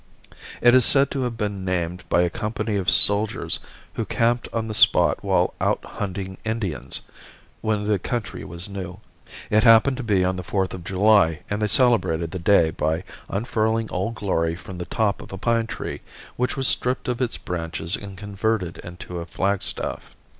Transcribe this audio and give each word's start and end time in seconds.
It 0.61 0.73
is 0.73 0.83
said 0.83 1.11
to 1.11 1.21
have 1.25 1.37
been 1.37 1.63
named 1.63 2.09
by 2.09 2.23
a 2.23 2.29
company 2.31 2.75
of 2.75 2.89
soldiers 2.89 3.59
who 3.93 4.03
camped 4.03 4.49
on 4.51 4.67
the 4.67 4.73
spot 4.73 5.23
while 5.23 5.53
out 5.61 5.85
hunting 5.85 6.39
Indians, 6.43 7.01
when 7.61 7.85
the 7.87 7.99
country 7.99 8.43
was 8.43 8.67
new. 8.67 8.99
It 9.51 9.63
happened 9.63 9.97
to 9.97 10.03
be 10.03 10.25
on 10.25 10.37
the 10.37 10.43
Fourth 10.43 10.73
of 10.73 10.83
July 10.83 11.41
and 11.51 11.61
they 11.61 11.67
celebrated 11.67 12.31
the 12.31 12.39
day 12.39 12.71
by 12.71 13.03
unfurling 13.29 13.91
Old 13.91 14.15
Glory 14.15 14.55
from 14.55 14.79
the 14.79 14.85
top 14.85 15.21
of 15.21 15.31
a 15.31 15.37
pine 15.37 15.67
tree, 15.67 16.01
which 16.35 16.57
was 16.57 16.67
stripped 16.67 17.07
of 17.07 17.21
its 17.21 17.37
branches 17.37 17.95
and 17.95 18.17
converted 18.17 18.79
into 18.79 19.19
a 19.19 19.27
flagstaff. 19.27 20.15